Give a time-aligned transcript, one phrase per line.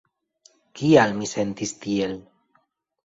[0.79, 2.17] Kial mi sentis tiel?